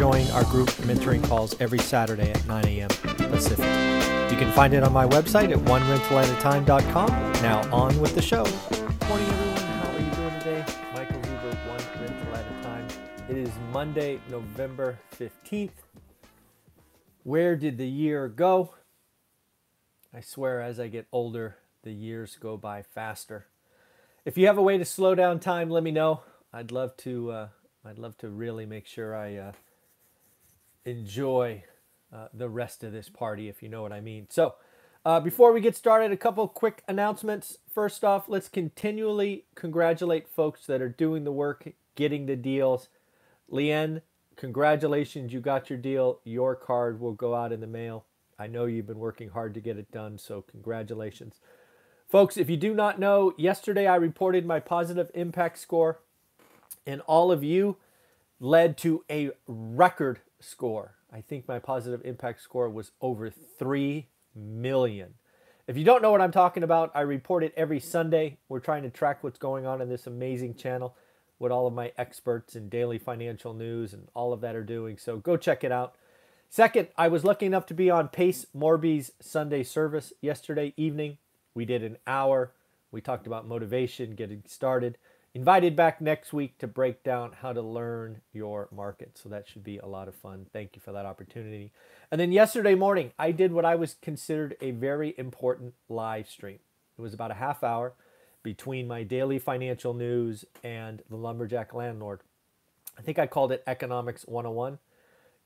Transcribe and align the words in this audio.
join 0.00 0.26
our 0.28 0.44
group 0.44 0.70
mentoring 0.88 1.22
calls 1.22 1.54
every 1.60 1.78
Saturday 1.78 2.30
at 2.30 2.46
9 2.46 2.64
a.m. 2.64 2.88
Pacific. 2.88 3.66
You 4.32 4.38
can 4.38 4.50
find 4.52 4.72
it 4.72 4.82
on 4.82 4.94
my 4.94 5.06
website 5.06 5.52
at 5.52 5.58
onerentalatatime.com. 5.58 7.08
Now 7.42 7.70
on 7.70 8.00
with 8.00 8.14
the 8.14 8.22
show. 8.22 8.44
Morning, 9.08 9.28
everyone. 9.28 9.58
How 9.58 9.90
are 9.90 10.00
you 10.00 10.10
doing 10.12 10.38
today? 10.38 10.64
Michael 10.94 11.20
Zuber, 11.20 11.68
One 11.68 12.02
Rental 12.02 12.34
at 12.34 12.46
a 12.46 12.62
Time. 12.62 12.88
It 13.28 13.36
is 13.36 13.50
Monday, 13.74 14.18
November 14.30 14.98
15th. 15.18 15.68
Where 17.24 17.54
did 17.54 17.76
the 17.76 17.86
year 17.86 18.26
go? 18.26 18.72
I 20.14 20.22
swear, 20.22 20.62
as 20.62 20.80
I 20.80 20.88
get 20.88 21.08
older, 21.12 21.58
the 21.82 21.92
years 21.92 22.38
go 22.40 22.56
by 22.56 22.80
faster. 22.80 23.48
If 24.24 24.38
you 24.38 24.46
have 24.46 24.56
a 24.56 24.62
way 24.62 24.78
to 24.78 24.84
slow 24.86 25.14
down 25.14 25.40
time, 25.40 25.68
let 25.68 25.82
me 25.82 25.90
know. 25.90 26.22
I'd 26.54 26.72
love 26.72 26.96
to. 26.98 27.32
Uh, 27.32 27.48
I'd 27.84 27.98
love 27.98 28.16
to 28.18 28.30
really 28.30 28.64
make 28.64 28.86
sure 28.86 29.14
I 29.14 29.36
uh, 29.36 29.52
enjoy 30.84 31.64
uh, 32.12 32.28
the 32.32 32.48
rest 32.48 32.82
of 32.84 32.92
this 32.92 33.08
party, 33.08 33.48
if 33.48 33.62
you 33.62 33.68
know 33.68 33.82
what 33.82 33.92
I 33.92 34.00
mean. 34.00 34.26
So, 34.30 34.54
uh, 35.04 35.18
before 35.18 35.52
we 35.52 35.60
get 35.60 35.76
started, 35.76 36.12
a 36.12 36.16
couple 36.16 36.46
quick 36.46 36.82
announcements. 36.86 37.58
First 37.72 38.04
off, 38.04 38.28
let's 38.28 38.48
continually 38.48 39.44
congratulate 39.54 40.28
folks 40.28 40.66
that 40.66 40.82
are 40.82 40.90
doing 40.90 41.24
the 41.24 41.32
work, 41.32 41.72
getting 41.94 42.26
the 42.26 42.36
deals. 42.36 42.88
Leanne, 43.50 44.02
congratulations, 44.36 45.32
you 45.32 45.40
got 45.40 45.70
your 45.70 45.78
deal. 45.78 46.20
Your 46.24 46.54
card 46.54 47.00
will 47.00 47.14
go 47.14 47.34
out 47.34 47.52
in 47.52 47.60
the 47.60 47.66
mail. 47.66 48.04
I 48.38 48.46
know 48.46 48.66
you've 48.66 48.86
been 48.86 48.98
working 48.98 49.30
hard 49.30 49.54
to 49.54 49.60
get 49.60 49.78
it 49.78 49.90
done, 49.90 50.18
so 50.18 50.42
congratulations. 50.42 51.40
Folks, 52.08 52.36
if 52.36 52.50
you 52.50 52.56
do 52.56 52.74
not 52.74 52.98
know, 52.98 53.32
yesterday 53.38 53.86
I 53.86 53.96
reported 53.96 54.44
my 54.44 54.60
positive 54.60 55.10
impact 55.14 55.58
score, 55.58 56.00
and 56.86 57.00
all 57.02 57.30
of 57.30 57.44
you 57.44 57.76
led 58.40 58.76
to 58.78 59.04
a 59.10 59.30
record 59.46 60.20
score. 60.40 60.96
I 61.12 61.20
think 61.20 61.46
my 61.46 61.58
positive 61.58 62.02
impact 62.04 62.42
score 62.42 62.68
was 62.68 62.92
over 63.00 63.30
3 63.30 64.08
million. 64.34 65.14
If 65.66 65.76
you 65.76 65.84
don't 65.84 66.02
know 66.02 66.10
what 66.10 66.20
I'm 66.20 66.32
talking 66.32 66.62
about, 66.62 66.90
I 66.94 67.02
report 67.02 67.44
it 67.44 67.54
every 67.56 67.80
Sunday. 67.80 68.38
We're 68.48 68.60
trying 68.60 68.82
to 68.82 68.90
track 68.90 69.22
what's 69.22 69.38
going 69.38 69.66
on 69.66 69.80
in 69.80 69.88
this 69.88 70.06
amazing 70.06 70.54
channel, 70.54 70.96
what 71.38 71.52
all 71.52 71.66
of 71.66 71.74
my 71.74 71.92
experts 71.96 72.56
in 72.56 72.68
daily 72.68 72.98
financial 72.98 73.54
news 73.54 73.92
and 73.92 74.08
all 74.14 74.32
of 74.32 74.40
that 74.40 74.56
are 74.56 74.64
doing. 74.64 74.98
So 74.98 75.18
go 75.18 75.36
check 75.36 75.62
it 75.62 75.70
out. 75.70 75.94
Second, 76.48 76.88
I 76.98 77.06
was 77.06 77.22
lucky 77.22 77.46
enough 77.46 77.66
to 77.66 77.74
be 77.74 77.90
on 77.90 78.08
Pace 78.08 78.46
Morby's 78.56 79.12
Sunday 79.20 79.62
service 79.62 80.12
yesterday 80.20 80.74
evening. 80.76 81.18
We 81.54 81.64
did 81.64 81.84
an 81.84 81.98
hour. 82.06 82.52
We 82.90 83.00
talked 83.00 83.28
about 83.28 83.46
motivation, 83.46 84.16
getting 84.16 84.42
started. 84.46 84.98
Invited 85.32 85.76
back 85.76 86.00
next 86.00 86.32
week 86.32 86.58
to 86.58 86.66
break 86.66 87.04
down 87.04 87.30
how 87.40 87.52
to 87.52 87.62
learn 87.62 88.20
your 88.32 88.68
market. 88.72 89.16
So 89.16 89.28
that 89.28 89.46
should 89.46 89.62
be 89.62 89.78
a 89.78 89.86
lot 89.86 90.08
of 90.08 90.16
fun. 90.16 90.46
Thank 90.52 90.74
you 90.74 90.82
for 90.84 90.90
that 90.90 91.06
opportunity. 91.06 91.70
And 92.10 92.20
then 92.20 92.32
yesterday 92.32 92.74
morning, 92.74 93.12
I 93.16 93.30
did 93.30 93.52
what 93.52 93.64
I 93.64 93.76
was 93.76 93.94
considered 94.02 94.56
a 94.60 94.72
very 94.72 95.14
important 95.16 95.74
live 95.88 96.28
stream. 96.28 96.58
It 96.98 97.02
was 97.02 97.14
about 97.14 97.30
a 97.30 97.34
half 97.34 97.62
hour 97.62 97.92
between 98.42 98.88
my 98.88 99.04
daily 99.04 99.38
financial 99.38 99.94
news 99.94 100.44
and 100.64 101.00
the 101.08 101.16
Lumberjack 101.16 101.72
Landlord. 101.72 102.20
I 102.98 103.02
think 103.02 103.20
I 103.20 103.28
called 103.28 103.52
it 103.52 103.62
Economics 103.68 104.26
101. 104.26 104.80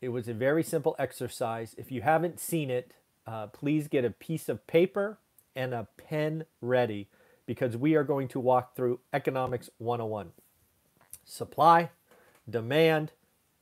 It 0.00 0.08
was 0.08 0.28
a 0.28 0.34
very 0.34 0.62
simple 0.62 0.96
exercise. 0.98 1.74
If 1.76 1.92
you 1.92 2.00
haven't 2.00 2.40
seen 2.40 2.70
it, 2.70 2.92
uh, 3.26 3.48
please 3.48 3.88
get 3.88 4.06
a 4.06 4.10
piece 4.10 4.48
of 4.48 4.66
paper 4.66 5.18
and 5.54 5.74
a 5.74 5.88
pen 5.98 6.46
ready 6.62 7.08
because 7.46 7.76
we 7.76 7.94
are 7.94 8.04
going 8.04 8.28
to 8.28 8.40
walk 8.40 8.74
through 8.74 9.00
Economics 9.12 9.70
101. 9.78 10.32
Supply, 11.24 11.90
demand, 12.48 13.12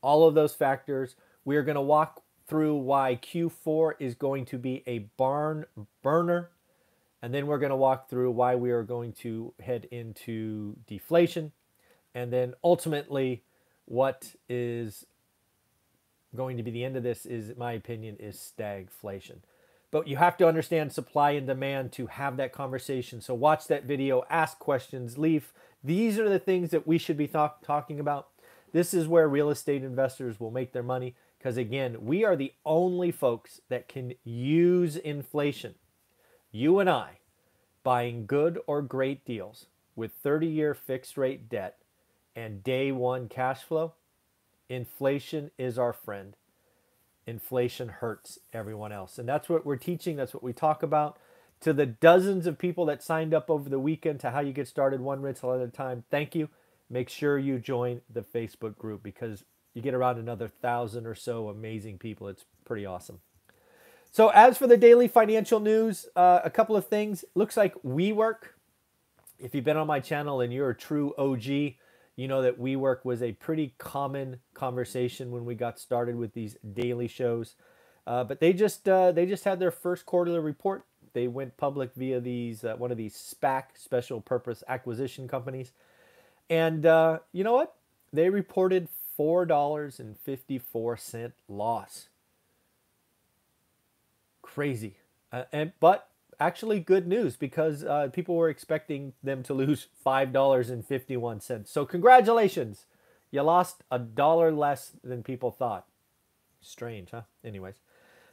all 0.01 0.27
of 0.27 0.35
those 0.35 0.53
factors. 0.53 1.15
We 1.45 1.55
are 1.57 1.63
going 1.63 1.75
to 1.75 1.81
walk 1.81 2.23
through 2.47 2.75
why 2.75 3.19
Q4 3.21 3.93
is 3.99 4.15
going 4.15 4.45
to 4.45 4.57
be 4.57 4.83
a 4.85 4.99
barn 5.17 5.65
burner. 6.01 6.49
And 7.21 7.33
then 7.33 7.47
we're 7.47 7.57
going 7.57 7.69
to 7.69 7.75
walk 7.75 8.09
through 8.09 8.31
why 8.31 8.55
we 8.55 8.71
are 8.71 8.83
going 8.83 9.13
to 9.13 9.53
head 9.61 9.87
into 9.91 10.75
deflation. 10.87 11.53
And 12.13 12.31
then 12.31 12.53
ultimately, 12.63 13.43
what 13.85 14.35
is 14.49 15.05
going 16.35 16.57
to 16.57 16.63
be 16.63 16.71
the 16.71 16.83
end 16.83 16.97
of 16.97 17.03
this 17.03 17.25
is, 17.25 17.49
in 17.49 17.57
my 17.57 17.73
opinion, 17.73 18.17
is 18.19 18.53
stagflation. 18.57 19.37
But 19.93 20.07
you 20.07 20.17
have 20.17 20.37
to 20.37 20.47
understand 20.47 20.91
supply 20.91 21.31
and 21.31 21.45
demand 21.45 21.91
to 21.91 22.07
have 22.07 22.35
that 22.37 22.51
conversation. 22.51 23.21
So 23.21 23.35
watch 23.35 23.67
that 23.67 23.83
video, 23.83 24.23
ask 24.27 24.57
questions, 24.57 25.19
leave. 25.19 25.53
These 25.83 26.17
are 26.17 26.27
the 26.27 26.39
things 26.39 26.71
that 26.71 26.87
we 26.87 26.97
should 26.97 27.15
be 27.15 27.27
talking 27.27 27.99
about. 27.99 28.29
This 28.71 28.95
is 28.95 29.07
where 29.07 29.27
real 29.27 29.51
estate 29.51 29.83
investors 29.83 30.39
will 30.39 30.49
make 30.49 30.73
their 30.73 30.81
money 30.81 31.13
because, 31.37 31.57
again, 31.57 32.07
we 32.07 32.25
are 32.25 32.35
the 32.35 32.53
only 32.65 33.11
folks 33.11 33.61
that 33.69 33.87
can 33.87 34.15
use 34.23 34.95
inflation. 34.95 35.75
You 36.51 36.79
and 36.79 36.89
I 36.89 37.19
buying 37.83 38.25
good 38.25 38.59
or 38.65 38.81
great 38.81 39.23
deals 39.25 39.67
with 39.95 40.11
30 40.23 40.47
year 40.47 40.73
fixed 40.73 41.17
rate 41.17 41.49
debt 41.49 41.77
and 42.35 42.63
day 42.63 42.91
one 42.91 43.29
cash 43.29 43.61
flow. 43.61 43.93
Inflation 44.69 45.51
is 45.59 45.77
our 45.77 45.93
friend 45.93 46.35
inflation 47.25 47.89
hurts 47.89 48.39
everyone 48.51 48.91
else. 48.91 49.17
And 49.17 49.27
that's 49.27 49.49
what 49.49 49.65
we're 49.65 49.77
teaching, 49.77 50.15
that's 50.15 50.33
what 50.33 50.43
we 50.43 50.53
talk 50.53 50.83
about. 50.83 51.17
To 51.61 51.71
the 51.71 51.85
dozens 51.85 52.45
of 52.45 52.57
people 52.57 52.85
that 52.87 53.01
signed 53.01 53.33
up 53.33 53.49
over 53.49 53.69
the 53.69 53.79
weekend 53.79 54.19
to 54.21 54.31
how 54.31 54.41
you 54.41 54.51
get 54.51 54.67
started 54.67 54.99
one 54.99 55.21
rental 55.21 55.53
at 55.53 55.61
a 55.61 55.69
time, 55.69 56.03
thank 56.11 56.35
you. 56.35 56.49
Make 56.89 57.09
sure 57.09 57.39
you 57.39 57.57
join 57.57 58.01
the 58.09 58.21
Facebook 58.21 58.77
group 58.77 59.01
because 59.01 59.45
you 59.73 59.81
get 59.81 59.93
around 59.93 60.19
another 60.19 60.47
thousand 60.47 61.07
or 61.07 61.15
so 61.15 61.47
amazing 61.47 61.97
people. 61.97 62.27
It's 62.27 62.45
pretty 62.65 62.85
awesome. 62.85 63.19
So, 64.11 64.29
as 64.29 64.57
for 64.57 64.67
the 64.67 64.77
daily 64.77 65.07
financial 65.07 65.59
news, 65.59 66.05
uh, 66.15 66.41
a 66.43 66.49
couple 66.49 66.75
of 66.75 66.87
things. 66.87 67.25
Looks 67.33 67.57
like 67.57 67.73
WeWork. 67.83 68.49
If 69.39 69.55
you've 69.55 69.63
been 69.63 69.77
on 69.77 69.87
my 69.87 69.99
channel 69.99 70.41
and 70.41 70.53
you're 70.53 70.69
a 70.69 70.75
true 70.75 71.15
OG, 71.17 71.75
you 72.15 72.27
know 72.27 72.41
that 72.41 72.59
WeWork 72.59 73.03
was 73.03 73.21
a 73.21 73.31
pretty 73.33 73.73
common 73.77 74.39
conversation 74.53 75.31
when 75.31 75.45
we 75.45 75.55
got 75.55 75.79
started 75.79 76.15
with 76.15 76.33
these 76.33 76.57
daily 76.73 77.07
shows. 77.07 77.55
Uh, 78.05 78.23
but 78.23 78.39
they 78.39 78.53
just 78.53 78.87
uh, 78.87 79.11
they 79.11 79.25
just 79.25 79.45
had 79.45 79.59
their 79.59 79.71
first 79.71 80.05
quarterly 80.05 80.39
report. 80.39 80.85
They 81.13 81.27
went 81.27 81.57
public 81.57 81.91
via 81.95 82.19
these 82.19 82.63
uh, 82.63 82.75
one 82.75 82.91
of 82.91 82.97
these 82.97 83.15
SPAC 83.15 83.63
special 83.75 84.19
purpose 84.19 84.63
acquisition 84.67 85.27
companies, 85.27 85.71
and 86.49 86.85
uh, 86.85 87.19
you 87.31 87.43
know 87.43 87.53
what? 87.53 87.75
They 88.11 88.29
reported 88.29 88.89
four 89.15 89.45
dollars 89.45 89.99
and 89.99 90.17
fifty 90.17 90.59
four 90.59 90.97
cent 90.97 91.33
loss. 91.47 92.09
Crazy, 94.41 94.97
uh, 95.31 95.43
and 95.53 95.71
but 95.79 96.09
actually 96.43 96.81
good 96.81 97.07
news 97.07 97.37
because 97.37 97.85
uh, 97.85 98.09
people 98.11 98.35
were 98.35 98.49
expecting 98.49 99.13
them 99.23 99.43
to 99.43 99.53
lose 99.53 99.87
$5.51. 100.05 101.67
So, 101.67 101.85
congratulations. 101.85 102.85
You 103.31 103.41
lost 103.43 103.83
a 103.89 103.97
dollar 103.97 104.51
less 104.51 104.91
than 105.03 105.23
people 105.23 105.51
thought. 105.51 105.85
Strange, 106.61 107.11
huh? 107.11 107.21
Anyways, 107.43 107.75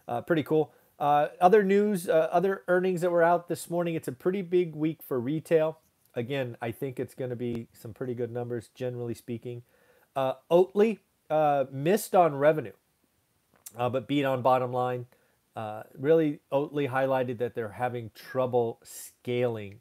uh, 0.09 0.23
pretty 0.23 0.43
cool. 0.43 0.73
Uh, 0.99 1.29
other 1.41 1.63
news, 1.63 2.09
uh, 2.09 2.29
other 2.31 2.65
earnings 2.69 3.01
that 3.01 3.11
were 3.11 3.23
out 3.23 3.49
this 3.49 3.71
morning. 3.71 3.95
It's 3.95 4.09
a 4.09 4.13
pretty 4.13 4.43
big 4.43 4.75
week 4.75 5.03
for 5.03 5.19
retail. 5.19 5.79
Again, 6.15 6.57
I 6.61 6.73
think 6.73 6.99
it's 7.01 7.15
going 7.15 7.31
to 7.31 7.37
be 7.37 7.69
some 7.73 7.95
pretty 7.95 8.15
good 8.15 8.33
numbers, 8.33 8.69
generally 8.75 9.15
speaking. 9.15 9.63
Uh, 10.15 10.35
Oatly 10.51 10.99
uh, 11.31 11.65
missed 11.71 12.15
on 12.15 12.35
revenue, 12.35 12.73
but 13.77 14.09
beat 14.09 14.25
on 14.25 14.43
bottom 14.43 14.73
line. 14.73 15.07
Uh, 15.57 15.83
really, 15.99 16.41
Oatly 16.53 16.89
highlighted 16.91 17.39
that 17.39 17.55
they're 17.55 17.71
having 17.71 18.11
trouble 18.15 18.81
scaling 18.83 19.81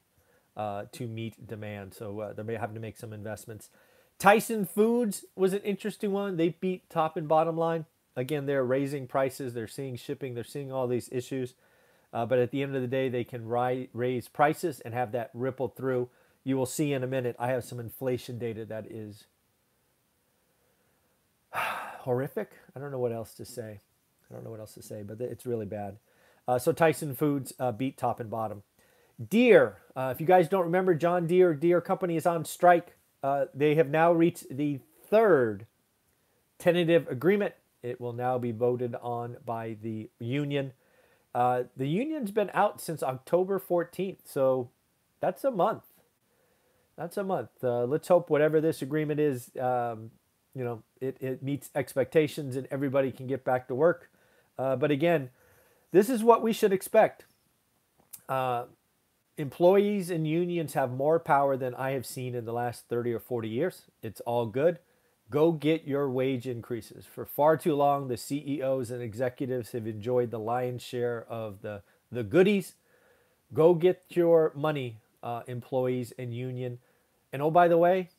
uh, 0.58 0.86
to 0.92 1.08
meet 1.08 1.48
demand. 1.48 1.94
So 1.94 2.20
uh, 2.20 2.34
they're 2.34 2.60
having 2.60 2.76
to 2.76 2.82
make 2.82 2.98
some 2.98 3.14
investments. 3.14 3.70
Tyson 4.18 4.66
Foods 4.66 5.24
was 5.36 5.54
an 5.54 5.62
interesting 5.62 6.12
one. 6.12 6.36
They 6.36 6.50
beat 6.50 6.90
top 6.90 7.16
and 7.16 7.28
bottom 7.28 7.56
line. 7.56 7.86
Again, 8.16 8.46
they're 8.46 8.66
raising 8.66 9.08
prices, 9.08 9.54
they're 9.54 9.68
seeing 9.68 9.96
shipping, 9.96 10.34
they're 10.34 10.44
seeing 10.44 10.72
all 10.74 10.88
these 10.88 11.08
issues. 11.12 11.54
Uh, 12.12 12.26
but 12.26 12.40
at 12.40 12.52
the 12.52 12.62
end 12.62 12.76
of 12.76 12.82
the 12.82 12.88
day, 12.88 13.08
they 13.08 13.24
can 13.24 13.48
ri- 13.48 13.90
raise 13.94 14.28
prices 14.28 14.82
and 14.82 14.94
have 14.94 15.14
that 15.14 15.30
ripple 15.34 15.70
through. 15.70 16.10
You 16.44 16.58
will 16.58 16.66
see 16.66 16.92
in 16.92 17.04
a 17.04 17.08
minute, 17.08 17.38
I 17.40 17.48
have 17.48 17.64
some 17.64 17.80
inflation 17.80 18.38
data 18.38 18.66
that 18.66 18.88
is 18.90 19.26
horrific. 21.54 22.52
I 22.76 22.80
don't 22.80 22.92
know 22.92 23.00
what 23.00 23.14
else 23.14 23.34
to 23.36 23.46
say. 23.46 23.80
I 24.30 24.36
don't 24.36 24.44
know 24.44 24.52
what 24.52 24.60
else 24.60 24.74
to 24.76 24.82
say, 24.82 25.04
but 25.04 25.20
it's 25.22 25.46
really 25.46 25.66
bad. 25.66 25.98
Uh, 26.48 26.60
so 26.60 26.72
Tyson 26.72 27.16
Foods 27.16 27.54
uh, 27.60 27.72
beat 27.72 27.98
top 27.98 28.20
and 28.20 28.30
bottom. 28.30 28.64
Deere, 29.28 29.78
uh, 29.96 30.12
if 30.14 30.22
you 30.22 30.28
guys 30.28 30.48
don't 30.48 30.64
remember, 30.64 30.96
John 30.96 31.28
Deere, 31.28 31.54
Deere 31.54 31.82
Company 31.82 32.16
is 32.16 32.26
on 32.26 32.46
strike. 32.46 32.96
Uh, 33.22 33.46
they 33.54 33.76
have 33.76 33.90
now 33.90 34.14
reached 34.14 34.56
the 34.56 34.80
third 35.10 35.66
tentative 36.58 37.08
agreement. 37.10 37.54
It 37.84 38.00
will 38.00 38.14
now 38.14 38.38
be 38.38 38.52
voted 38.52 38.96
on 39.02 39.38
by 39.46 39.78
the 39.82 40.10
union. 40.20 40.74
Uh, 41.36 41.64
the 41.76 41.88
union's 41.88 42.32
been 42.32 42.50
out 42.54 42.82
since 42.82 43.04
October 43.04 43.60
14th, 43.60 44.20
so 44.26 44.70
that's 45.20 45.44
a 45.44 45.52
month. 45.52 45.84
That's 46.98 47.18
a 47.18 47.24
month. 47.24 47.50
Uh, 47.64 47.86
let's 47.86 48.08
hope 48.08 48.30
whatever 48.30 48.60
this 48.60 48.82
agreement 48.82 49.20
is, 49.20 49.52
um, 49.58 50.12
you 50.56 50.64
know, 50.64 50.84
it, 51.00 51.18
it 51.22 51.44
meets 51.44 51.70
expectations 51.76 52.56
and 52.56 52.68
everybody 52.72 53.12
can 53.12 53.28
get 53.28 53.46
back 53.46 53.68
to 53.68 53.76
work. 53.76 54.10
Uh, 54.60 54.76
but 54.76 54.92
again, 54.92 55.30
this 55.94 56.10
is 56.10 56.22
what 56.22 56.44
we 56.44 56.52
should 56.52 56.74
expect. 56.74 57.26
Uh, 58.28 58.66
employees 59.38 60.12
and 60.12 60.28
unions 60.28 60.74
have 60.74 60.92
more 60.92 61.18
power 61.18 61.56
than 61.56 61.74
I 61.76 61.92
have 61.92 62.06
seen 62.06 62.36
in 62.36 62.44
the 62.44 62.52
last 62.52 62.90
30 62.90 63.14
or 63.14 63.20
40 63.20 63.48
years. 63.48 63.84
It's 64.04 64.20
all 64.22 64.46
good. 64.46 64.80
Go 65.32 65.54
get 65.54 65.88
your 65.88 66.10
wage 66.10 66.46
increases. 66.46 67.06
For 67.06 67.26
far 67.26 67.56
too 67.56 67.74
long, 67.74 68.10
the 68.10 68.18
CEOs 68.18 68.92
and 68.92 69.02
executives 69.02 69.72
have 69.72 69.88
enjoyed 69.88 70.30
the 70.30 70.40
lion's 70.40 70.82
share 70.82 71.26
of 71.30 71.62
the, 71.62 71.82
the 72.12 72.24
goodies. 72.24 72.76
Go 73.54 73.74
get 73.74 74.04
your 74.10 74.52
money, 74.56 74.98
uh, 75.24 75.44
employees 75.48 76.12
and 76.20 76.34
union. 76.34 76.80
And 77.32 77.42
oh, 77.42 77.52
by 77.52 77.70
the 77.70 77.78
way, 77.78 78.10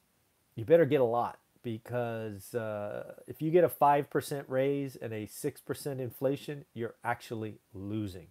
you 0.55 0.65
better 0.65 0.87
get 0.87 1.03
a 1.03 1.05
lot 1.05 1.40
because 1.63 2.55
uh, 2.55 3.15
if 3.27 3.43
you 3.43 3.51
get 3.51 3.65
a 3.65 3.69
5% 3.69 4.45
raise 4.49 4.97
and 4.97 5.13
a 5.13 5.27
6% 5.27 6.01
inflation, 6.01 6.65
you're 6.75 6.95
actually 7.05 7.59
losing. 7.75 8.29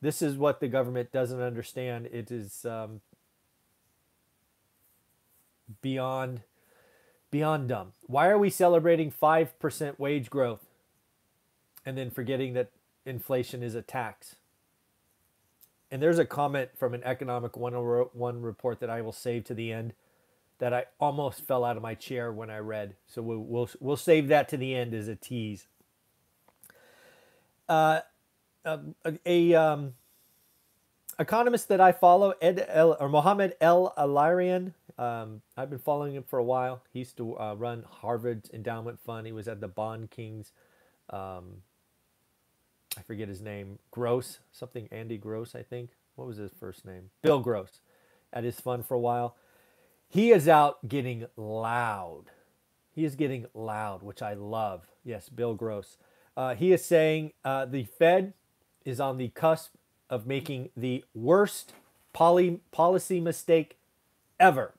This 0.00 0.20
is 0.22 0.36
what 0.36 0.60
the 0.60 0.68
government 0.68 1.10
doesn't 1.12 1.40
understand. 1.40 2.06
It 2.06 2.30
is 2.30 2.64
um, 2.64 3.00
beyond 5.80 6.42
beyond 7.30 7.68
dumb. 7.68 7.92
Why 8.06 8.28
are 8.28 8.38
we 8.38 8.50
celebrating 8.50 9.10
5% 9.10 9.98
wage 9.98 10.30
growth 10.30 10.64
and 11.84 11.98
then 11.98 12.10
forgetting 12.10 12.54
that 12.54 12.70
inflation 13.04 13.62
is 13.62 13.74
a 13.74 13.82
tax? 13.82 14.36
And 15.90 16.00
there's 16.00 16.18
a 16.18 16.24
comment 16.24 16.70
from 16.76 16.94
an 16.94 17.02
Economic 17.04 17.56
101 17.56 18.42
report 18.42 18.80
that 18.80 18.90
I 18.90 19.00
will 19.02 19.12
save 19.12 19.44
to 19.44 19.54
the 19.54 19.72
end 19.72 19.92
that 20.58 20.72
I 20.72 20.84
almost 20.98 21.46
fell 21.46 21.64
out 21.64 21.76
of 21.76 21.82
my 21.82 21.94
chair 21.94 22.32
when 22.32 22.50
I 22.50 22.58
read. 22.58 22.96
So 23.06 23.22
we'll, 23.22 23.38
we'll, 23.38 23.70
we'll 23.80 23.96
save 23.96 24.28
that 24.28 24.48
to 24.50 24.56
the 24.56 24.74
end 24.74 24.94
as 24.94 25.08
a 25.08 25.16
tease. 25.16 25.66
Uh, 27.68 28.00
a, 28.64 28.80
a 29.24 29.54
um, 29.54 29.94
economist 31.18 31.68
that 31.68 31.80
I 31.80 31.92
follow, 31.92 32.34
Ed 32.40 32.64
El, 32.68 32.96
or 32.98 33.08
Mohammed 33.08 33.54
El 33.60 33.92
Alarian, 33.98 34.72
um, 34.98 35.42
I've 35.56 35.68
been 35.68 35.78
following 35.78 36.14
him 36.14 36.22
for 36.22 36.38
a 36.38 36.44
while. 36.44 36.82
He 36.92 37.00
used 37.00 37.16
to 37.18 37.38
uh, 37.38 37.54
run 37.54 37.84
Harvard's 37.88 38.50
endowment 38.50 38.98
fund. 39.00 39.26
He 39.26 39.32
was 39.32 39.46
at 39.48 39.60
the 39.60 39.68
Bond 39.68 40.10
Kings. 40.10 40.52
Um, 41.10 41.62
I 42.96 43.02
forget 43.02 43.28
his 43.28 43.42
name. 43.42 43.78
Gross, 43.90 44.38
something 44.52 44.88
Andy 44.90 45.18
Gross, 45.18 45.54
I 45.54 45.62
think. 45.62 45.90
What 46.14 46.26
was 46.26 46.38
his 46.38 46.52
first 46.58 46.86
name? 46.86 47.10
Bill 47.20 47.40
Gross, 47.40 47.80
at 48.32 48.44
his 48.44 48.58
fund 48.58 48.86
for 48.86 48.94
a 48.94 49.00
while. 49.00 49.36
He 50.08 50.30
is 50.30 50.48
out 50.48 50.88
getting 50.88 51.26
loud. 51.36 52.26
He 52.94 53.04
is 53.04 53.14
getting 53.14 53.46
loud, 53.54 54.02
which 54.02 54.22
I 54.22 54.34
love. 54.34 54.86
Yes, 55.04 55.28
Bill 55.28 55.54
Gross. 55.54 55.98
Uh, 56.36 56.54
he 56.54 56.72
is 56.72 56.84
saying 56.84 57.32
uh, 57.44 57.66
the 57.66 57.84
Fed 57.84 58.32
is 58.84 59.00
on 59.00 59.18
the 59.18 59.28
cusp 59.28 59.74
of 60.08 60.26
making 60.26 60.70
the 60.76 61.04
worst 61.14 61.72
poly- 62.12 62.60
policy 62.72 63.20
mistake 63.20 63.76
ever. 64.38 64.72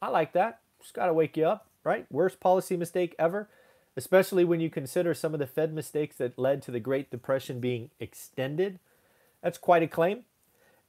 I 0.00 0.08
like 0.08 0.32
that. 0.32 0.60
Just 0.80 0.94
got 0.94 1.06
to 1.06 1.12
wake 1.14 1.36
you 1.36 1.46
up, 1.46 1.66
right? 1.84 2.06
Worst 2.10 2.40
policy 2.40 2.76
mistake 2.76 3.14
ever, 3.18 3.48
especially 3.96 4.44
when 4.44 4.60
you 4.60 4.68
consider 4.68 5.14
some 5.14 5.32
of 5.32 5.40
the 5.40 5.46
Fed 5.46 5.72
mistakes 5.72 6.16
that 6.16 6.38
led 6.38 6.60
to 6.62 6.70
the 6.72 6.80
Great 6.80 7.10
Depression 7.10 7.60
being 7.60 7.90
extended. 8.00 8.80
That's 9.42 9.58
quite 9.58 9.82
a 9.82 9.88
claim. 9.88 10.24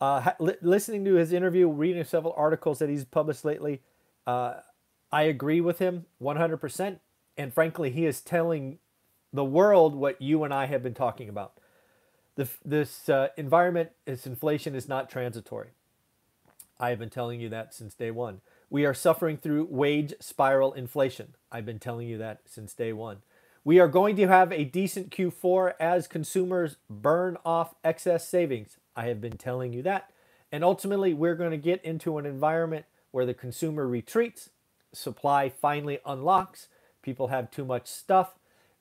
Uh, 0.04 0.34
li- 0.38 0.58
listening 0.62 1.06
to 1.06 1.14
his 1.14 1.32
interview, 1.32 1.66
reading 1.70 2.04
several 2.04 2.34
articles 2.36 2.80
that 2.80 2.90
he's 2.90 3.06
published 3.06 3.46
lately, 3.46 3.82
uh, 4.28 4.56
I 5.14 5.22
agree 5.22 5.62
with 5.62 5.80
him 5.80 6.08
100%. 6.22 7.00
And 7.38 7.54
frankly, 7.54 7.90
he 7.90 8.06
is 8.06 8.20
telling 8.20 8.80
the 9.32 9.46
world 9.46 9.96
what 9.96 10.22
you 10.22 10.44
and 10.44 10.54
I 10.54 10.66
have 10.66 10.84
been 10.84 10.94
talking 10.94 11.30
about. 11.30 11.54
The, 12.36 12.50
this 12.66 13.08
uh, 13.08 13.30
environment, 13.38 13.92
this 14.04 14.28
inflation 14.28 14.76
is 14.76 14.90
not 14.90 15.10
transitory. 15.10 15.70
I 16.78 16.90
have 16.90 17.00
been 17.00 17.10
telling 17.10 17.40
you 17.40 17.48
that 17.48 17.74
since 17.74 17.94
day 17.94 18.12
one. 18.12 18.42
We 18.70 18.84
are 18.84 18.94
suffering 18.94 19.38
through 19.38 19.70
wage 19.72 20.14
spiral 20.20 20.74
inflation. 20.74 21.36
I've 21.50 21.66
been 21.66 21.80
telling 21.80 22.10
you 22.10 22.18
that 22.18 22.42
since 22.46 22.74
day 22.74 22.92
one. 22.92 23.20
We 23.64 23.80
are 23.80 23.88
going 23.88 24.18
to 24.18 24.28
have 24.28 24.52
a 24.52 24.66
decent 24.66 25.12
Q4 25.12 25.76
as 25.80 26.08
consumers 26.08 26.76
burn 26.90 27.38
off 27.46 27.76
excess 27.86 28.28
savings. 28.28 28.80
I 28.96 29.06
have 29.06 29.22
been 29.22 29.38
telling 29.38 29.74
you 29.74 29.82
that. 29.84 30.12
And 30.52 30.64
ultimately, 30.64 31.14
we're 31.14 31.36
going 31.36 31.52
to 31.52 31.58
get 31.58 31.84
into 31.84 32.18
an 32.18 32.26
environment 32.26 32.86
where 33.12 33.26
the 33.26 33.34
consumer 33.34 33.88
retreats, 33.88 34.50
supply 34.92 35.50
finally 35.50 36.00
unlocks, 36.06 36.68
people 37.02 37.28
have 37.28 37.50
too 37.50 37.66
much 37.66 37.88
stuff, 37.88 38.38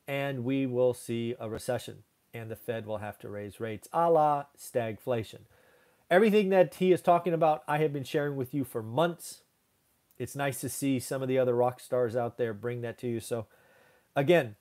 and 0.07 0.45
we 0.45 0.67
will 0.67 0.95
see 0.95 1.35
a 1.41 1.49
recession. 1.49 2.05
And 2.35 2.51
the 2.51 2.57
Fed 2.57 2.87
will 2.87 2.99
have 2.99 3.19
to 3.21 3.29
raise 3.29 3.61
rates 3.61 3.89
a 3.93 4.11
la 4.11 4.45
stagflation. 4.59 5.41
Everything 6.11 6.51
that 6.51 6.75
he 6.75 6.93
is 6.93 7.01
talking 7.01 7.33
about, 7.33 7.63
I 7.67 7.79
have 7.79 7.93
been 7.93 8.05
sharing 8.05 8.37
with 8.37 8.53
you 8.53 8.65
for 8.65 8.83
months 8.83 9.43
it's 10.23 10.37
nice 10.37 10.61
to 10.61 10.69
see 10.69 11.01
some 11.01 11.21
of 11.21 11.27
the 11.27 11.39
other 11.39 11.53
rock 11.55 11.81
stars 11.81 12.15
out 12.15 12.39
there 12.39 12.55
bring 12.55 12.83
that 12.83 12.97
to 12.99 13.09
you. 13.09 13.19
So, 13.19 13.47
again, 14.15 14.55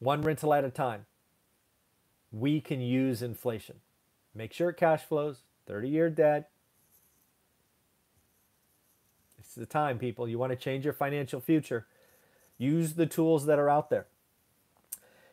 one 0.00 0.22
rental 0.22 0.52
at 0.52 0.64
a 0.64 0.70
time. 0.70 1.06
We 2.32 2.60
can 2.60 2.80
use 2.80 3.22
inflation. 3.22 3.76
Make 4.38 4.52
sure 4.52 4.70
it 4.70 4.76
cash 4.76 5.02
flows, 5.02 5.42
30 5.66 5.88
year 5.88 6.08
debt. 6.08 6.50
It's 9.36 9.56
the 9.56 9.66
time, 9.66 9.98
people. 9.98 10.28
You 10.28 10.38
want 10.38 10.52
to 10.52 10.56
change 10.56 10.84
your 10.84 10.94
financial 10.94 11.40
future. 11.40 11.88
Use 12.56 12.94
the 12.94 13.04
tools 13.06 13.46
that 13.46 13.58
are 13.58 13.68
out 13.68 13.90
there. 13.90 14.06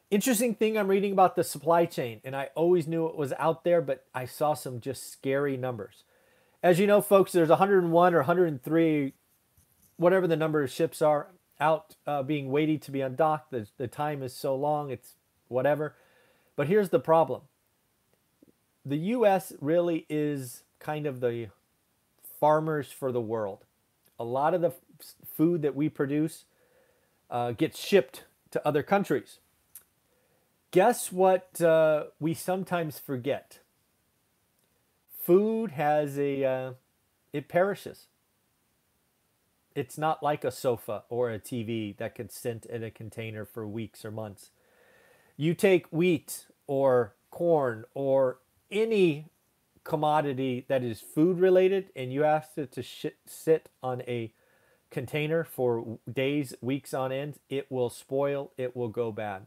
Interesting 0.10 0.56
thing 0.56 0.76
I'm 0.76 0.88
reading 0.88 1.12
about 1.12 1.36
the 1.36 1.44
supply 1.44 1.86
chain, 1.86 2.20
and 2.24 2.36
I 2.36 2.50
always 2.56 2.88
knew 2.88 3.06
it 3.06 3.16
was 3.16 3.32
out 3.38 3.64
there, 3.64 3.80
but 3.80 4.06
I 4.16 4.26
saw 4.26 4.56
some 4.56 4.80
just 4.80 5.12
scary 5.12 5.56
numbers. 5.56 6.04
As 6.64 6.80
you 6.80 6.88
know, 6.88 7.00
folks, 7.00 7.32
there's 7.32 7.50
101 7.50 8.14
or 8.14 8.18
103 8.18 9.14
whatever 9.98 10.28
the 10.28 10.36
number 10.36 10.64
of 10.64 10.72
ships 10.72 11.02
are 11.02 11.28
out 11.60 11.96
uh, 12.08 12.24
being 12.24 12.50
waiting 12.50 12.80
to 12.80 12.92
be 12.92 13.02
undocked. 13.02 13.52
The, 13.52 13.68
the 13.78 13.88
time 13.88 14.24
is 14.24 14.36
so 14.36 14.56
long, 14.56 14.90
it's 14.90 15.14
whatever. 15.48 15.96
But 16.56 16.68
here's 16.68 16.90
the 16.90 17.00
problem 17.00 17.44
the 18.86 18.98
U.S. 18.98 19.54
really 19.60 20.06
is 20.10 20.64
kind 20.80 21.08
of 21.08 21.20
the 21.20 21.48
farmers 22.40 22.92
for 22.92 23.12
the 23.12 23.22
world. 23.22 23.66
A 24.20 24.24
lot 24.24 24.54
of 24.54 24.62
the 24.62 24.74
food 25.36 25.62
that 25.64 25.76
we 25.76 25.90
produce 25.90 26.46
uh, 27.30 27.52
gets 27.52 27.80
shipped 27.80 28.24
to 28.52 28.66
other 28.66 28.84
countries. 28.84 29.40
Guess 30.72 31.12
what 31.12 31.60
uh, 31.62 32.06
we 32.20 32.34
sometimes 32.34 33.00
forget? 33.00 33.60
Food 35.24 35.72
has 35.72 36.20
a, 36.20 36.44
uh, 36.44 36.72
it 37.34 37.48
perishes. 37.48 38.06
It's 39.74 39.98
not 39.98 40.22
like 40.22 40.44
a 40.44 40.52
sofa 40.52 41.04
or 41.10 41.32
a 41.32 41.40
TV 41.40 41.98
that 41.98 42.16
can 42.16 42.30
sit 42.30 42.66
in 42.66 42.84
a 42.84 42.92
container 42.92 43.44
for 43.46 43.68
weeks 43.68 44.06
or 44.06 44.12
months. 44.12 44.52
You 45.36 45.54
take 45.54 45.88
wheat 45.92 46.46
or 46.68 47.14
corn 47.32 47.86
or 47.94 48.38
any 48.72 49.30
commodity 49.84 50.66
that 50.68 50.84
is 50.84 51.00
food 51.00 51.40
related 51.40 51.90
and 51.96 52.12
you 52.12 52.24
ask 52.24 52.58
it 52.58 52.72
to 52.74 52.84
sit 53.28 53.70
on 53.84 54.02
a 54.02 54.32
container 54.90 55.44
for 55.44 56.00
days, 56.12 56.54
weeks 56.62 56.94
on 56.94 57.12
end, 57.12 57.40
it 57.50 57.72
will 57.72 57.90
spoil, 57.90 58.52
it 58.58 58.76
will 58.76 58.90
go 58.90 59.12
bad. 59.12 59.46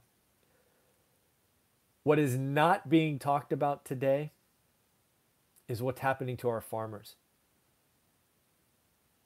What 2.03 2.19
is 2.19 2.37
not 2.37 2.89
being 2.89 3.19
talked 3.19 3.53
about 3.53 3.85
today 3.85 4.33
is 5.69 5.83
what's 5.83 6.01
happening 6.01 6.37
to 6.39 6.49
our 6.49 6.61
farmers. 6.61 7.17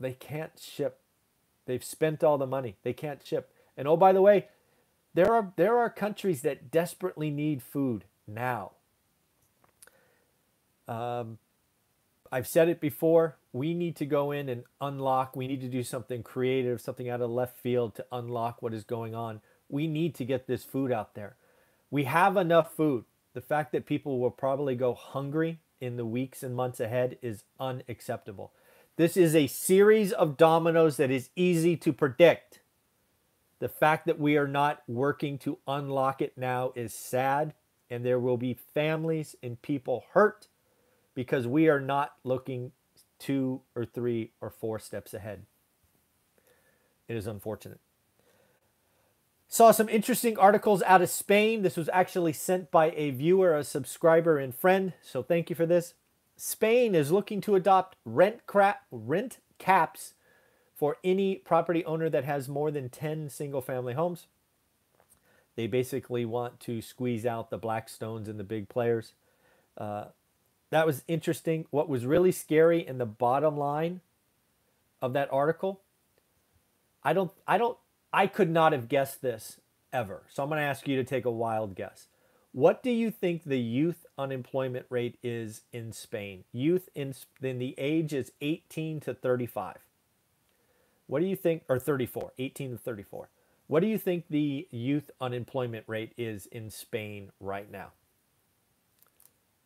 They 0.01 0.13
can't 0.13 0.59
ship. 0.59 0.99
They've 1.67 1.85
spent 1.85 2.25
all 2.25 2.39
the 2.39 2.47
money. 2.47 2.77
They 2.83 2.93
can't 2.93 3.25
ship. 3.25 3.53
And 3.77 3.87
oh, 3.87 3.97
by 3.97 4.13
the 4.13 4.23
way, 4.23 4.49
there 5.15 5.33
are 5.33 5.53
there 5.57 5.79
are 5.79 5.91
countries 5.91 6.43
that 6.43 6.71
desperately 6.71 7.31
need 7.31 7.63
food 7.63 8.05
now. 8.27 8.73
Um, 10.93 11.39
I've 12.31 12.47
said 12.47 12.69
it 12.69 12.81
before. 12.81 13.37
We 13.53 13.75
need 13.75 13.97
to 13.97 14.07
go 14.07 14.31
in 14.31 14.49
and 14.49 14.65
unlock. 14.81 15.37
We 15.37 15.47
need 15.47 15.61
to 15.63 15.69
do 15.69 15.83
something 15.83 16.23
creative, 16.23 16.81
something 16.81 17.09
out 17.09 17.21
of 17.21 17.31
left 17.31 17.59
field 17.59 17.95
to 17.97 18.07
unlock 18.13 18.63
what 18.63 18.75
is 18.75 18.85
going 18.85 19.15
on. 19.15 19.41
We 19.69 19.87
need 19.87 20.15
to 20.17 20.25
get 20.25 20.47
this 20.47 20.65
food 20.65 20.93
out 20.93 21.15
there. 21.15 21.37
We 21.91 22.05
have 22.05 22.37
enough 22.37 22.75
food. 22.75 23.05
the 23.35 23.41
fact 23.41 23.73
that 23.73 23.87
people 23.87 24.19
will 24.19 24.31
probably 24.31 24.75
go 24.75 24.93
hungry 24.93 25.59
in 25.81 25.97
the 25.97 26.05
weeks 26.05 26.43
and 26.43 26.55
months 26.55 26.81
ahead 26.81 27.17
is 27.23 27.45
unacceptable. 27.59 28.53
This 28.97 29.17
is 29.17 29.35
a 29.35 29.47
series 29.47 30.13
of 30.13 30.37
dominoes 30.37 30.99
that 30.99 31.11
is 31.11 31.31
easy 31.35 31.75
to 31.79 31.95
predict. 31.95 32.61
The 33.59 33.71
fact 33.71 34.05
that 34.05 34.21
we 34.21 34.37
are 34.37 34.49
not 34.49 34.83
working 34.87 35.39
to 35.39 35.59
unlock 35.67 36.21
it 36.21 36.37
now 36.37 36.73
is 36.75 36.93
sad, 36.93 37.55
and 37.89 38.05
there 38.05 38.21
will 38.21 38.37
be 38.37 38.53
families 38.75 39.35
and 39.43 39.63
people 39.63 40.05
hurt 40.13 40.49
because 41.14 41.47
we 41.47 41.69
are 41.69 41.81
not 41.81 42.12
looking 42.25 42.73
two 43.19 43.61
or 43.75 43.85
three 43.85 44.33
or 44.40 44.50
four 44.50 44.78
steps 44.78 45.14
ahead. 45.14 45.47
It 47.09 47.16
is 47.16 47.26
unfortunate. 47.26 47.81
Saw 49.49 49.71
some 49.71 49.88
interesting 49.88 50.38
articles 50.38 50.83
out 50.83 51.02
of 51.02 51.11
Spain. 51.11 51.62
This 51.62 51.76
was 51.76 51.90
actually 51.92 52.33
sent 52.33 52.71
by 52.71 52.90
a 52.97 53.11
viewer, 53.11 53.54
a 53.54 53.64
subscriber, 53.64 54.38
and 54.38 54.54
friend. 54.54 54.95
So 55.02 55.23
thank 55.23 55.50
you 55.50 55.57
for 55.57 55.66
this. 55.66 55.95
Spain 56.37 56.95
is 56.95 57.12
looking 57.12 57.40
to 57.42 57.54
adopt 57.54 57.97
rent, 58.04 58.47
crap, 58.47 58.85
rent 58.90 59.38
caps 59.59 60.14
for 60.75 60.97
any 61.04 61.37
property 61.37 61.85
owner 61.85 62.09
that 62.09 62.25
has 62.25 62.49
more 62.49 62.71
than 62.71 62.88
10 62.88 63.28
single 63.28 63.61
family 63.61 63.92
homes. 63.92 64.26
They 65.54 65.66
basically 65.66 66.25
want 66.25 66.59
to 66.61 66.81
squeeze 66.81 67.26
out 67.26 67.50
the 67.50 67.59
Blackstones 67.59 68.28
and 68.28 68.40
the 68.40 68.45
big 68.45 68.69
players. 68.69 69.12
Uh, 69.76 70.07
that 70.73 70.87
was 70.87 71.05
interesting. 71.07 71.67
What 71.69 71.87
was 71.87 72.07
really 72.07 72.33
scary 72.33 72.87
in 72.87 72.97
the 72.97 73.05
bottom 73.05 73.59
line 73.59 74.00
of 75.02 75.12
that 75.12 75.29
article, 75.31 75.83
I 77.05 77.12
don't, 77.12 77.31
I 77.47 77.59
don't, 77.59 77.76
I 78.11 78.26
could 78.26 78.49
not 78.49 78.73
have 78.73 78.88
guessed 78.88 79.21
this 79.21 79.61
ever. 79.93 80.23
So 80.31 80.43
I'm 80.43 80.49
going 80.49 80.61
to 80.61 80.64
ask 80.64 80.88
you 80.88 80.97
to 80.97 81.05
take 81.05 81.26
a 81.26 81.31
wild 81.31 81.75
guess. 81.75 82.07
What 82.52 82.83
do 82.83 82.91
you 82.91 83.11
think 83.11 83.45
the 83.45 83.59
youth 83.59 84.07
unemployment 84.17 84.87
rate 84.88 85.19
is 85.23 85.61
in 85.75 85.93
Spain? 85.93 86.45
Youth 86.52 86.88
in, 86.95 87.14
in 87.43 87.59
the 87.59 87.75
age 87.76 88.14
is 88.14 88.33
18 88.41 89.00
to 89.00 89.12
35. 89.12 89.76
What 91.07 91.21
do 91.21 91.26
you 91.26 91.37
think, 91.37 91.64
or 91.69 91.79
34, 91.79 92.33
18 92.38 92.71
to 92.71 92.79
34? 92.79 93.29
What 93.67 93.81
do 93.81 93.88
you 93.88 93.99
think 93.99 94.25
the 94.31 94.67
youth 94.71 95.11
unemployment 95.21 95.85
rate 95.87 96.12
is 96.17 96.47
in 96.47 96.71
Spain 96.71 97.31
right 97.41 97.71
now? 97.71 97.88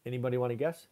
Anybody 0.05 0.37
want 0.37 0.51
to 0.51 0.57
guess? 0.57 0.89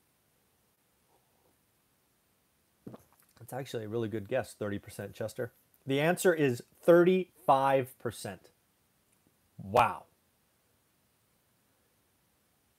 That's 3.44 3.60
actually 3.60 3.84
a 3.84 3.88
really 3.88 4.08
good 4.08 4.26
guess, 4.26 4.56
30%, 4.58 5.12
Chester. 5.12 5.52
The 5.86 6.00
answer 6.00 6.32
is 6.32 6.62
35%. 6.86 8.38
Wow. 9.62 10.04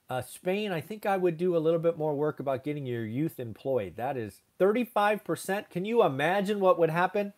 Uh, 0.10 0.24
Spain, 0.24 0.72
I 0.72 0.82
think 0.82 1.06
I 1.06 1.18
would 1.18 1.38
do 1.38 1.56
a 1.56 1.60
little 1.60 1.80
bit 1.80 2.00
more 2.00 2.16
work 2.16 2.40
about 2.40 2.64
getting 2.64 2.88
your 2.88 3.06
youth 3.06 3.40
employed. 3.40 3.96
That 3.96 4.18
is 4.18 4.42
35%. 4.60 5.70
Can 5.70 5.86
you 5.86 6.04
imagine 6.04 6.60
what 6.60 6.80
would 6.80 6.90
happen 6.90 7.34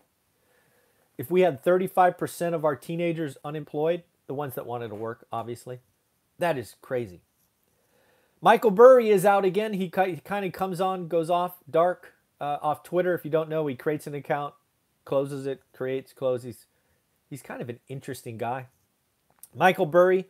if 1.18 1.30
we 1.30 1.42
had 1.42 1.62
35% 1.62 2.54
of 2.54 2.64
our 2.64 2.78
teenagers 2.78 3.38
unemployed? 3.44 4.04
The 4.28 4.34
ones 4.34 4.56
that 4.56 4.66
wanted 4.66 4.88
to 4.88 4.96
work, 4.96 5.28
obviously. 5.34 5.80
That 6.40 6.58
is 6.58 6.76
crazy. 6.82 7.20
Michael 8.40 8.72
Burry 8.72 9.10
is 9.10 9.26
out 9.26 9.44
again. 9.44 9.74
He 9.74 9.90
kind 9.90 10.46
of 10.46 10.54
comes 10.54 10.80
on, 10.80 11.10
goes 11.10 11.30
off 11.30 11.56
dark 11.70 12.14
uh, 12.40 12.58
off 12.62 12.84
Twitter. 12.84 13.14
If 13.14 13.26
you 13.26 13.32
don't 13.32 13.50
know, 13.50 13.68
he 13.68 13.76
creates 13.76 14.08
an 14.08 14.16
account, 14.16 14.54
closes 15.06 15.46
it, 15.46 15.62
creates, 15.74 16.14
closes. 16.14 16.66
He's 17.30 17.42
kind 17.42 17.62
of 17.62 17.70
an 17.70 17.80
interesting 17.88 18.38
guy. 18.38 18.68
Michael 19.56 19.86
Burry 19.86 20.26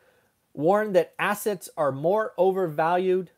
warned 0.53 0.95
that 0.95 1.13
assets 1.19 1.69
are 1.77 1.91
more 1.91 2.33
overvalued 2.37 3.31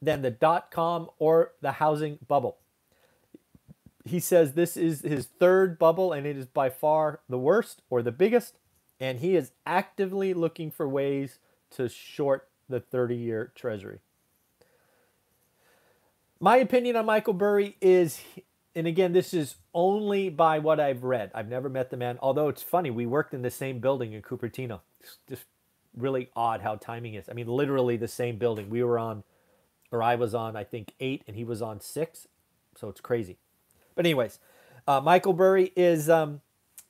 than 0.00 0.22
the 0.22 0.30
dot 0.30 0.70
com 0.70 1.10
or 1.18 1.52
the 1.60 1.72
housing 1.72 2.18
bubble. 2.26 2.58
He 4.04 4.20
says 4.20 4.52
this 4.52 4.76
is 4.76 5.00
his 5.00 5.26
third 5.26 5.78
bubble 5.78 6.12
and 6.12 6.26
it 6.26 6.36
is 6.36 6.46
by 6.46 6.70
far 6.70 7.20
the 7.28 7.38
worst 7.38 7.82
or 7.90 8.02
the 8.02 8.12
biggest. 8.12 8.58
And 9.00 9.18
he 9.18 9.36
is 9.36 9.50
actively 9.66 10.32
looking 10.32 10.70
for 10.70 10.88
ways 10.88 11.38
to 11.72 11.88
short 11.88 12.48
the 12.68 12.80
30 12.80 13.16
year 13.16 13.52
treasury 13.54 14.00
my 16.40 16.56
opinion 16.56 16.96
on 16.96 17.06
Michael 17.06 17.32
Burry 17.32 17.76
is, 17.80 18.20
and 18.74 18.86
again, 18.86 19.12
this 19.12 19.32
is 19.32 19.56
only 19.72 20.28
by 20.28 20.58
what 20.58 20.78
I've 20.80 21.04
read. 21.04 21.30
I've 21.34 21.48
never 21.48 21.68
met 21.68 21.90
the 21.90 21.96
man, 21.96 22.18
although 22.20 22.48
it's 22.48 22.62
funny, 22.62 22.90
we 22.90 23.06
worked 23.06 23.32
in 23.32 23.42
the 23.42 23.50
same 23.50 23.78
building 23.78 24.12
in 24.12 24.22
Cupertino. 24.22 24.80
It's 25.00 25.18
just 25.28 25.44
really 25.96 26.28
odd 26.36 26.60
how 26.60 26.76
timing 26.76 27.14
is. 27.14 27.28
I 27.28 27.32
mean, 27.32 27.46
literally 27.46 27.96
the 27.96 28.08
same 28.08 28.36
building. 28.36 28.68
We 28.68 28.82
were 28.82 28.98
on, 28.98 29.24
or 29.90 30.02
I 30.02 30.14
was 30.16 30.34
on, 30.34 30.56
I 30.56 30.64
think, 30.64 30.92
eight, 31.00 31.22
and 31.26 31.36
he 31.36 31.44
was 31.44 31.62
on 31.62 31.80
six. 31.80 32.28
So 32.78 32.88
it's 32.88 33.00
crazy. 33.00 33.38
But, 33.94 34.04
anyways, 34.04 34.38
uh, 34.86 35.00
Michael 35.00 35.32
Burry 35.32 35.72
is, 35.74 36.10
um, 36.10 36.42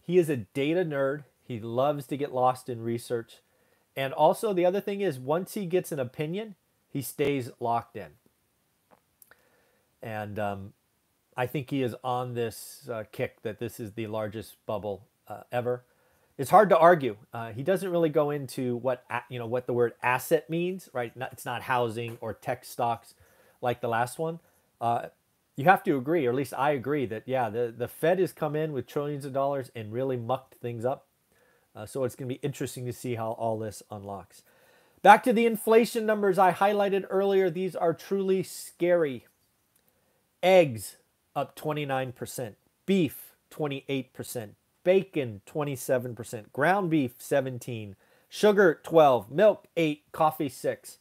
he 0.03 0.19
is 0.19 0.29
a 0.29 0.39
data 0.39 0.85
nerd. 0.85 1.23
He 1.45 1.61
loves 1.61 2.07
to 2.09 2.17
get 2.17 2.35
lost 2.35 2.69
in 2.69 2.83
research. 2.83 3.43
And 3.95 4.13
also, 4.13 4.53
the 4.53 4.67
other 4.67 4.81
thing 4.81 5.03
is, 5.03 5.21
once 5.21 5.55
he 5.55 5.67
gets 5.67 5.93
an 5.93 6.01
opinion, 6.01 6.57
he 6.89 7.01
stays 7.01 7.51
locked 7.61 7.97
in 7.97 8.09
and 10.03 10.39
um, 10.39 10.73
I 11.37 11.47
think 11.47 11.71
he 11.71 11.83
is 11.83 11.95
on 12.03 12.35
this 12.35 12.89
uh, 12.91 13.05
kick 13.13 13.43
that 13.43 13.59
this 13.59 13.79
is 13.79 13.93
the 13.93 14.07
largest 14.07 14.57
bubble 14.67 15.07
uh, 15.29 15.43
ever. 15.53 15.85
It's 16.39 16.51
hard 16.51 16.69
to 16.71 16.79
argue. 16.79 17.17
Uh, 17.33 17.53
he 17.53 17.63
doesn't 17.63 17.91
really 17.91 18.11
go 18.11 18.31
into 18.31 18.77
what 18.77 19.05
you 19.29 19.39
know 19.39 19.47
what 19.47 19.67
the 19.67 19.73
word 19.73 19.95
asset 20.03 20.51
means, 20.51 20.89
right? 20.93 21.17
Not, 21.17 21.33
it's 21.33 21.47
not 21.47 21.63
housing 21.63 22.19
or 22.21 22.35
tech 22.35 22.65
stocks 22.65 23.15
like 23.63 23.81
the 23.81 23.89
last 23.89 24.19
one. 24.19 24.41
Uh, 24.81 25.07
you 25.57 25.65
have 25.65 25.83
to 25.85 25.97
agree, 25.97 26.27
or 26.27 26.31
at 26.31 26.37
least 26.37 26.53
I 26.57 26.73
agree, 26.73 27.07
that 27.07 27.23
yeah, 27.27 27.49
the, 27.49 27.73
the 27.77 27.89
Fed 27.89 28.19
has 28.19 28.33
come 28.33 28.55
in 28.55 28.73
with 28.73 28.87
trillions 28.87 29.25
of 29.25 29.33
dollars 29.33 29.71
and 29.75 29.93
really 29.93 30.17
mucked 30.19 30.55
things 30.55 30.85
up. 30.85 31.07
Uh, 31.75 31.87
so 31.87 32.05
it's 32.05 32.15
going 32.15 32.29
to 32.29 32.35
be 32.35 32.41
interesting 32.43 32.85
to 32.87 32.93
see 32.93 33.15
how 33.15 33.33
all 33.33 33.59
this 33.59 33.83
unlocks. 33.91 34.43
Back 35.03 35.23
to 35.25 35.33
the 35.33 35.47
inflation 35.47 36.05
numbers 36.05 36.39
I 36.39 36.53
highlighted 36.53 37.07
earlier. 37.09 37.49
These 37.49 37.77
are 37.77 37.95
truly 37.95 38.43
scary. 38.43 39.27
Eggs 40.43 40.97
up 41.35 41.57
29%, 41.57 42.55
beef 42.87 43.35
28%, 43.51 44.51
bacon 44.85 45.41
27%, 45.47 46.53
ground 46.53 46.91
beef 46.91 47.15
17, 47.19 47.97
sugar 48.29 48.81
12, 48.83 49.31
milk 49.31 49.67
8, 49.77 50.03
coffee 50.13 50.49
6. 50.49 50.99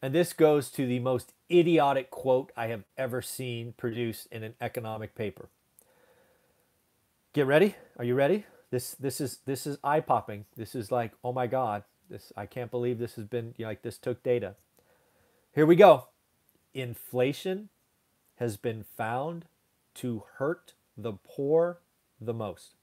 And 0.00 0.14
this 0.14 0.32
goes 0.32 0.70
to 0.70 0.86
the 0.86 0.98
most 0.98 1.32
idiotic 1.50 2.10
quote 2.10 2.50
I 2.56 2.66
have 2.66 2.82
ever 2.98 3.22
seen 3.22 3.74
produced 3.76 4.26
in 4.32 4.42
an 4.42 4.54
economic 4.60 5.14
paper. 5.14 5.48
Get 7.32 7.46
ready? 7.46 7.76
Are 7.98 8.04
you 8.04 8.14
ready? 8.14 8.44
This 8.70 8.92
this 8.92 9.20
is 9.20 9.38
this 9.46 9.66
is 9.66 9.78
eye 9.84 10.00
popping. 10.00 10.44
This 10.56 10.74
is 10.74 10.90
like, 10.90 11.12
oh 11.22 11.32
my 11.32 11.46
god, 11.46 11.84
this 12.10 12.32
I 12.36 12.46
can't 12.46 12.70
believe 12.70 12.98
this 12.98 13.14
has 13.14 13.26
been 13.26 13.54
you 13.56 13.64
know, 13.64 13.70
like 13.70 13.82
this 13.82 13.96
took 13.96 14.22
data. 14.22 14.54
Here 15.54 15.66
we 15.66 15.76
go. 15.76 16.08
Inflation 16.74 17.68
has 18.36 18.56
been 18.56 18.84
found 18.96 19.46
to 19.94 20.24
hurt 20.38 20.74
the 20.96 21.12
poor 21.12 21.78
the 22.20 22.34
most. 22.34 22.74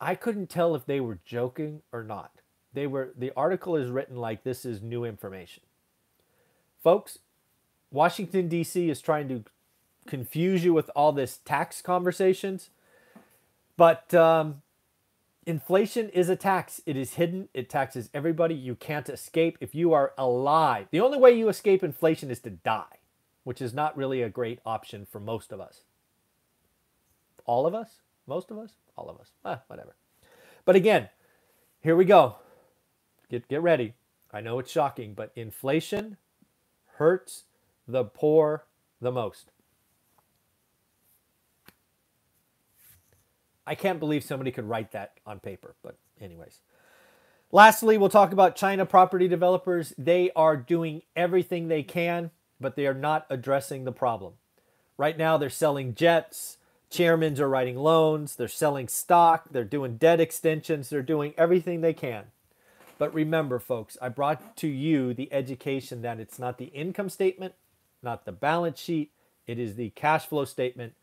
I 0.00 0.14
couldn't 0.14 0.48
tell 0.48 0.74
if 0.74 0.86
they 0.86 1.00
were 1.00 1.18
joking 1.24 1.82
or 1.92 2.04
not. 2.04 2.32
They 2.72 2.86
were 2.86 3.12
the 3.16 3.32
article 3.36 3.76
is 3.76 3.90
written 3.90 4.16
like 4.16 4.44
this 4.44 4.64
is 4.64 4.80
new 4.80 5.04
information. 5.04 5.62
Folks, 6.82 7.18
Washington 7.90 8.48
D.C. 8.48 8.88
is 8.88 9.00
trying 9.00 9.28
to 9.28 9.44
confuse 10.06 10.64
you 10.64 10.72
with 10.72 10.90
all 10.94 11.12
this 11.12 11.38
tax 11.44 11.82
conversations, 11.82 12.70
but 13.76 14.14
um, 14.14 14.62
Inflation 15.48 16.10
is 16.10 16.28
a 16.28 16.36
tax. 16.36 16.82
It 16.84 16.94
is 16.94 17.14
hidden. 17.14 17.48
It 17.54 17.70
taxes 17.70 18.10
everybody. 18.12 18.54
You 18.54 18.74
can't 18.74 19.08
escape 19.08 19.56
if 19.62 19.74
you 19.74 19.94
are 19.94 20.12
alive. 20.18 20.88
The 20.90 21.00
only 21.00 21.16
way 21.16 21.30
you 21.30 21.48
escape 21.48 21.82
inflation 21.82 22.30
is 22.30 22.38
to 22.40 22.50
die, 22.50 22.98
which 23.44 23.62
is 23.62 23.72
not 23.72 23.96
really 23.96 24.20
a 24.20 24.28
great 24.28 24.60
option 24.66 25.06
for 25.10 25.20
most 25.20 25.50
of 25.50 25.58
us. 25.58 25.84
All 27.46 27.66
of 27.66 27.74
us? 27.74 28.02
Most 28.26 28.50
of 28.50 28.58
us? 28.58 28.72
All 28.94 29.08
of 29.08 29.18
us. 29.18 29.30
Ah, 29.42 29.62
whatever. 29.68 29.96
But 30.66 30.76
again, 30.76 31.08
here 31.80 31.96
we 31.96 32.04
go. 32.04 32.36
Get 33.30 33.48
get 33.48 33.62
ready. 33.62 33.94
I 34.30 34.42
know 34.42 34.58
it's 34.58 34.70
shocking, 34.70 35.14
but 35.14 35.32
inflation 35.34 36.18
hurts 36.96 37.44
the 37.86 38.04
poor 38.04 38.66
the 39.00 39.12
most. 39.12 39.50
I 43.68 43.74
can't 43.74 44.00
believe 44.00 44.24
somebody 44.24 44.50
could 44.50 44.68
write 44.68 44.92
that 44.92 45.12
on 45.26 45.40
paper. 45.40 45.74
But, 45.82 45.96
anyways. 46.20 46.60
Lastly, 47.52 47.96
we'll 47.96 48.08
talk 48.08 48.32
about 48.32 48.56
China 48.56 48.84
property 48.86 49.28
developers. 49.28 49.94
They 49.96 50.30
are 50.34 50.56
doing 50.56 51.02
everything 51.14 51.68
they 51.68 51.82
can, 51.82 52.30
but 52.60 52.76
they 52.76 52.86
are 52.86 52.94
not 52.94 53.26
addressing 53.30 53.84
the 53.84 53.92
problem. 53.92 54.34
Right 54.96 55.16
now, 55.16 55.36
they're 55.36 55.50
selling 55.50 55.94
jets, 55.94 56.58
Chairmans 56.90 57.38
are 57.38 57.48
writing 57.48 57.76
loans, 57.76 58.36
they're 58.36 58.48
selling 58.48 58.88
stock, 58.88 59.50
they're 59.50 59.64
doing 59.64 59.98
debt 59.98 60.20
extensions, 60.20 60.88
they're 60.88 61.02
doing 61.02 61.34
everything 61.36 61.80
they 61.80 61.92
can. 61.92 62.24
But 62.96 63.12
remember, 63.12 63.58
folks, 63.58 63.96
I 64.00 64.08
brought 64.08 64.56
to 64.56 64.66
you 64.66 65.12
the 65.12 65.32
education 65.32 66.02
that 66.02 66.18
it's 66.18 66.38
not 66.38 66.58
the 66.58 66.66
income 66.66 67.10
statement, 67.10 67.54
not 68.02 68.24
the 68.24 68.32
balance 68.32 68.80
sheet, 68.80 69.12
it 69.46 69.58
is 69.58 69.76
the 69.76 69.90
cash 69.90 70.26
flow 70.26 70.44
statement 70.44 70.94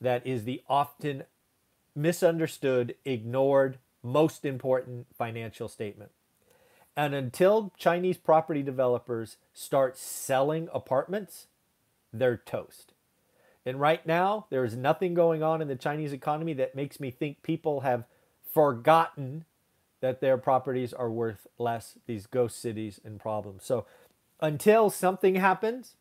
that 0.00 0.26
is 0.26 0.44
the 0.44 0.62
often 0.68 1.24
misunderstood, 1.94 2.94
ignored, 3.04 3.78
most 4.02 4.44
important 4.44 5.06
financial 5.16 5.68
statement. 5.68 6.10
And 6.96 7.14
until 7.14 7.72
Chinese 7.76 8.16
property 8.16 8.62
developers 8.62 9.36
start 9.52 9.96
selling 9.96 10.68
apartments, 10.72 11.46
they're 12.12 12.36
toast. 12.36 12.92
And 13.64 13.78
right 13.78 14.04
now, 14.06 14.46
there 14.50 14.64
is 14.64 14.76
nothing 14.76 15.14
going 15.14 15.42
on 15.42 15.60
in 15.62 15.68
the 15.68 15.76
Chinese 15.76 16.12
economy 16.12 16.52
that 16.54 16.74
makes 16.74 16.98
me 16.98 17.10
think 17.10 17.42
people 17.42 17.80
have 17.80 18.04
forgotten 18.52 19.44
that 20.00 20.20
their 20.20 20.38
properties 20.38 20.92
are 20.92 21.10
worth 21.10 21.46
less, 21.58 21.98
these 22.06 22.26
ghost 22.26 22.60
cities 22.60 23.00
and 23.04 23.20
problems. 23.20 23.64
So 23.64 23.86
until 24.40 24.90
something 24.90 25.34
happens, 25.36 25.94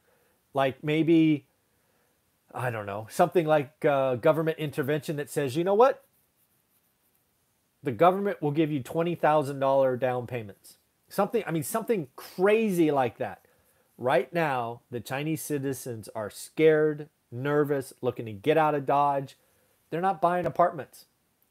like 0.53 0.84
maybe, 0.84 1.46
I 2.53 2.72
don't 2.72 2.86
know, 2.86 3.08
something 3.10 3.46
like 3.46 3.86
uh, 3.86 4.15
government 4.15 4.58
intervention 4.58 5.18
that 5.18 5.29
says, 5.29 5.56
you 5.56 5.63
know 5.63 5.75
what? 5.75 6.03
The 7.84 7.91
government 7.91 8.41
will 8.41 8.51
give 8.51 8.72
you 8.72 8.82
$20,000 8.82 10.00
down 10.00 10.27
payments. 10.27 10.77
Something, 11.08 11.44
I 11.46 11.51
mean, 11.51 11.63
something 11.63 12.08
crazy 12.15 12.91
like 12.91 13.18
that. 13.18 13.46
Right 13.98 14.32
now, 14.34 14.82
the 14.89 15.00
Chinese 15.00 15.41
citizens 15.41 16.10
are 16.15 16.29
scared, 16.29 17.10
nervous, 17.32 17.94
looking 18.01 18.25
to 18.25 18.32
get 18.32 18.58
out 18.58 18.75
of 18.75 18.86
Dodge. 18.86 19.38
They're 19.89 20.01
not 20.01 20.22
buying 20.22 20.46
apartments. 20.46 21.06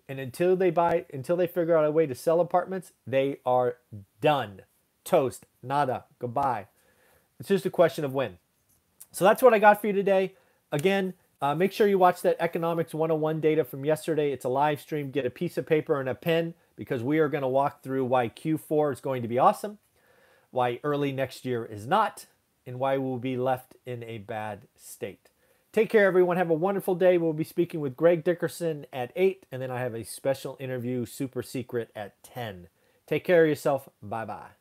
And 0.08 0.18
until 0.18 0.56
they 0.56 0.70
buy, 0.70 1.04
until 1.12 1.36
they 1.36 1.46
figure 1.46 1.76
out 1.76 1.84
a 1.84 1.90
way 1.90 2.06
to 2.06 2.14
sell 2.14 2.40
apartments, 2.40 2.92
they 3.06 3.40
are 3.44 3.76
done. 4.20 4.62
Toast, 5.04 5.46
nada, 5.62 6.04
goodbye. 6.18 6.66
It's 7.38 7.48
just 7.48 7.66
a 7.66 7.70
question 7.70 8.04
of 8.04 8.14
when. 8.14 8.38
So 9.12 9.24
that's 9.24 9.42
what 9.42 9.54
I 9.54 9.58
got 9.58 9.80
for 9.80 9.86
you 9.86 9.92
today. 9.92 10.34
Again, 10.70 11.14
uh, 11.40 11.54
make 11.54 11.72
sure 11.72 11.86
you 11.86 11.98
watch 11.98 12.22
that 12.22 12.36
Economics 12.40 12.92
101 12.92 13.40
data 13.40 13.64
from 13.64 13.84
yesterday. 13.84 14.32
It's 14.32 14.44
a 14.44 14.48
live 14.48 14.80
stream. 14.80 15.10
Get 15.10 15.26
a 15.26 15.30
piece 15.30 15.56
of 15.56 15.66
paper 15.66 16.00
and 16.00 16.08
a 16.08 16.14
pen 16.14 16.54
because 16.76 17.02
we 17.02 17.18
are 17.18 17.28
going 17.28 17.42
to 17.42 17.48
walk 17.48 17.82
through 17.82 18.04
why 18.04 18.28
Q4 18.28 18.92
is 18.92 19.00
going 19.00 19.22
to 19.22 19.28
be 19.28 19.38
awesome, 19.38 19.78
why 20.50 20.80
early 20.82 21.12
next 21.12 21.44
year 21.44 21.64
is 21.64 21.86
not, 21.86 22.26
and 22.66 22.78
why 22.78 22.98
we'll 22.98 23.18
be 23.18 23.36
left 23.36 23.76
in 23.86 24.02
a 24.02 24.18
bad 24.18 24.66
state. 24.76 25.30
Take 25.72 25.90
care, 25.90 26.06
everyone. 26.06 26.36
Have 26.38 26.50
a 26.50 26.54
wonderful 26.54 26.94
day. 26.94 27.18
We'll 27.18 27.32
be 27.32 27.44
speaking 27.44 27.80
with 27.80 27.96
Greg 27.96 28.24
Dickerson 28.24 28.86
at 28.92 29.12
8, 29.14 29.46
and 29.52 29.60
then 29.60 29.70
I 29.70 29.80
have 29.80 29.94
a 29.94 30.04
special 30.04 30.56
interview, 30.58 31.04
super 31.04 31.42
secret, 31.42 31.90
at 31.94 32.20
10. 32.22 32.68
Take 33.06 33.24
care 33.24 33.44
of 33.44 33.48
yourself. 33.48 33.88
Bye 34.02 34.24
bye. 34.24 34.57